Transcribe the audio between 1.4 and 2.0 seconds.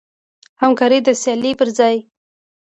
پر ځای.